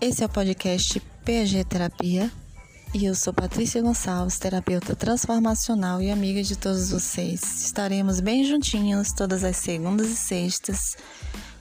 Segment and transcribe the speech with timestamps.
[0.00, 2.30] Esse é o podcast PG Terapia
[2.94, 7.42] e eu sou Patrícia Gonçalves, terapeuta transformacional e amiga de todos vocês.
[7.64, 10.96] Estaremos bem juntinhos todas as segundas e sextas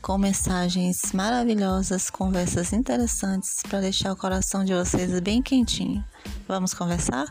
[0.04, 6.06] com mensagens maravilhosas, conversas interessantes para deixar o coração de vocês bem quentinho.
[6.48, 7.26] Vamos conversar?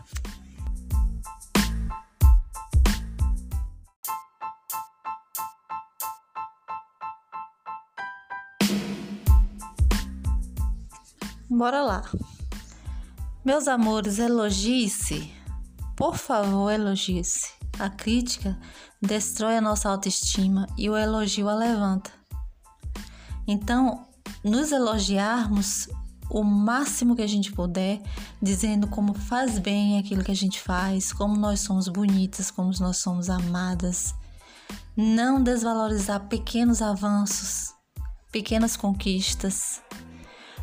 [11.57, 12.03] Bora lá.
[13.43, 15.33] Meus amores, elogie-se.
[15.97, 17.51] Por favor, elogie-se.
[17.79, 18.59] A crítica
[19.01, 22.11] destrói a nossa autoestima e o elogio a levanta.
[23.49, 24.07] Então,
[24.45, 25.89] nos elogiarmos
[26.29, 28.03] o máximo que a gente puder,
[28.43, 32.99] dizendo como faz bem aquilo que a gente faz, como nós somos bonitas, como nós
[32.99, 34.15] somos amadas.
[34.95, 37.73] Não desvalorizar pequenos avanços,
[38.31, 39.81] pequenas conquistas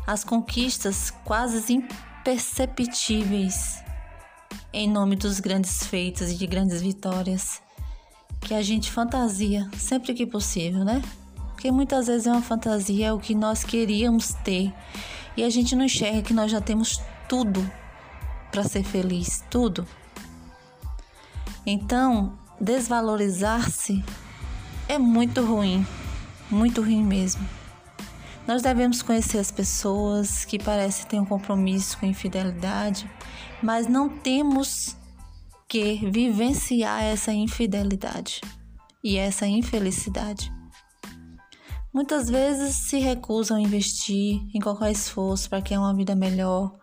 [0.06, 3.82] as conquistas quase imperceptíveis
[4.72, 7.62] em nome dos grandes feitos e de grandes vitórias
[8.40, 11.00] que a gente fantasia sempre que possível, né?
[11.52, 14.72] Porque muitas vezes é uma fantasia é o que nós queríamos ter
[15.36, 17.68] e a gente não enxerga que nós já temos tudo
[18.50, 19.86] para ser feliz, tudo.
[21.66, 24.04] Então, desvalorizar-se
[24.88, 25.86] é muito ruim,
[26.50, 27.48] muito ruim mesmo.
[28.46, 33.10] Nós devemos conhecer as pessoas que parecem ter um compromisso com infidelidade,
[33.62, 34.96] mas não temos
[35.66, 38.42] que vivenciar essa infidelidade
[39.02, 40.52] e essa infelicidade.
[41.92, 46.76] Muitas vezes se recusam a investir em qualquer esforço para criar uma vida melhor,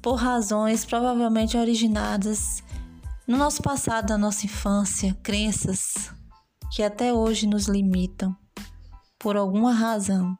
[0.00, 2.62] por razões provavelmente originadas
[3.28, 6.10] no nosso passado, na nossa infância, crenças
[6.72, 8.34] que até hoje nos limitam
[9.22, 10.36] por alguma razão.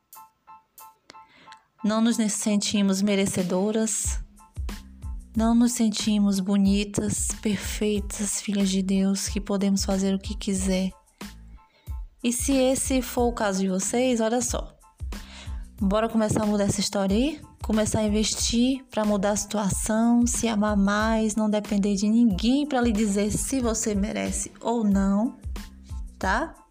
[1.85, 4.21] Não nos sentimos merecedoras,
[5.37, 10.91] não nos sentimos bonitas, perfeitas, filhas de Deus, que podemos fazer o que quiser.
[12.23, 14.77] E se esse for o caso de vocês, olha só.
[15.81, 17.41] Bora começar a mudar essa história aí?
[17.63, 22.81] Começar a investir para mudar a situação, se amar mais, não depender de ninguém para
[22.81, 25.37] lhe dizer se você merece ou não,
[26.19, 26.62] tá?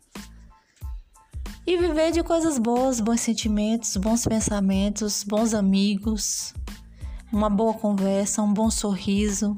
[1.71, 6.53] E viver de coisas boas, bons sentimentos, bons pensamentos, bons amigos,
[7.31, 9.57] uma boa conversa, um bom sorriso.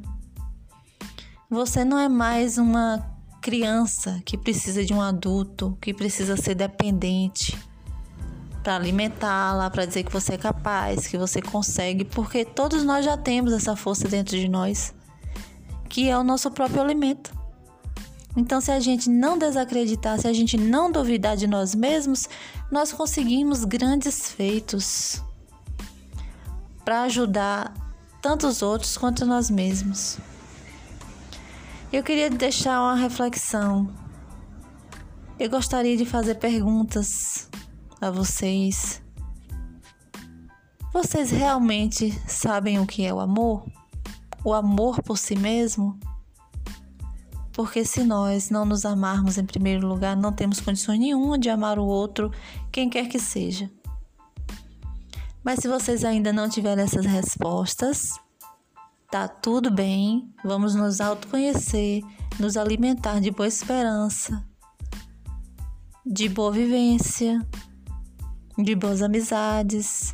[1.49, 3.03] Você não é mais uma
[3.41, 7.57] criança que precisa de um adulto, que precisa ser dependente
[8.61, 13.17] para alimentá-la, para dizer que você é capaz, que você consegue, porque todos nós já
[13.17, 14.93] temos essa força dentro de nós,
[15.89, 17.42] que é o nosso próprio alimento.
[18.35, 22.27] Então, se a gente não desacreditar, se a gente não duvidar de nós mesmos,
[22.71, 25.21] nós conseguimos grandes feitos
[26.83, 27.73] para ajudar
[28.21, 30.17] tanto os outros quanto nós mesmos.
[31.91, 33.87] Eu queria deixar uma reflexão.
[35.39, 37.47] Eu gostaria de fazer perguntas
[38.01, 39.01] a vocês.
[40.91, 43.65] Vocês realmente sabem o que é o amor?
[44.43, 45.99] O amor por si mesmo?
[47.53, 51.77] Porque se nós não nos amarmos em primeiro lugar, não temos condições nenhuma de amar
[51.77, 52.31] o outro,
[52.71, 53.69] quem quer que seja.
[55.43, 58.09] Mas se vocês ainda não tiverem essas respostas,
[59.11, 60.33] tá tudo bem.
[60.43, 62.01] Vamos nos autoconhecer,
[62.39, 64.43] nos alimentar de boa esperança,
[66.03, 67.45] de boa vivência,
[68.57, 70.11] de boas amizades,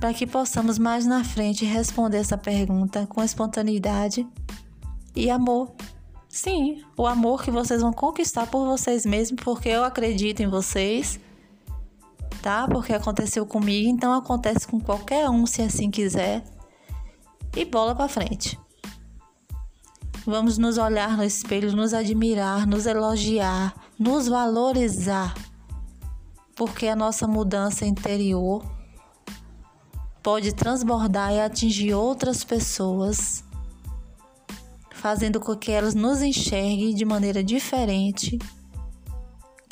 [0.00, 4.26] para que possamos mais na frente responder essa pergunta com espontaneidade
[5.14, 5.74] e amor.
[6.36, 11.18] Sim, o amor que vocês vão conquistar por vocês mesmos, porque eu acredito em vocês,
[12.42, 12.68] tá?
[12.68, 16.44] Porque aconteceu comigo, então acontece com qualquer um se assim quiser.
[17.56, 18.60] E bola para frente.
[20.26, 25.32] Vamos nos olhar no espelho, nos admirar, nos elogiar, nos valorizar.
[26.54, 28.62] Porque a nossa mudança interior
[30.22, 33.42] pode transbordar e atingir outras pessoas
[34.96, 38.38] fazendo com que elas nos enxerguem de maneira diferente,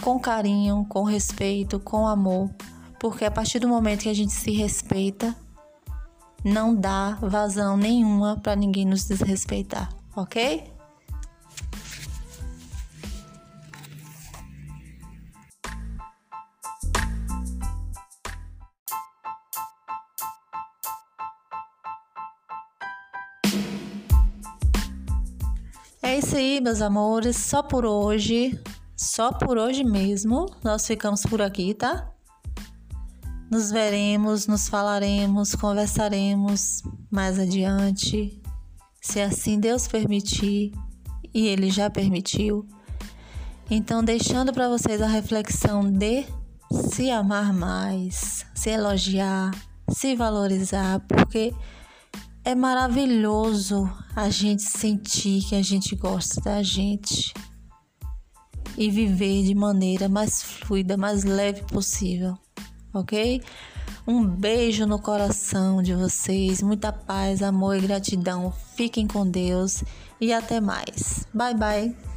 [0.02, 2.50] com carinho, com respeito, com amor,
[3.00, 5.34] porque a partir do momento que a gente se respeita,
[6.44, 10.73] não dá vazão nenhuma para ninguém nos desrespeitar, ok?
[26.14, 27.36] É isso aí, meus amores.
[27.36, 28.56] Só por hoje,
[28.96, 32.08] só por hoje mesmo, nós ficamos por aqui, tá?
[33.50, 38.40] Nos veremos, nos falaremos, conversaremos mais adiante,
[39.02, 40.70] se assim Deus permitir,
[41.34, 42.64] e Ele já permitiu.
[43.68, 46.24] Então, deixando para vocês a reflexão de
[46.92, 49.50] se amar mais, se elogiar,
[49.88, 51.52] se valorizar, porque
[52.44, 57.32] é maravilhoso a gente sentir que a gente gosta da gente
[58.76, 62.38] e viver de maneira mais fluida, mais leve possível
[62.94, 63.42] ok?
[64.06, 68.52] Um beijo no coração de vocês, muita paz, amor e gratidão.
[68.76, 69.82] Fiquem com Deus
[70.20, 71.26] e até mais.
[71.34, 72.13] Bye bye.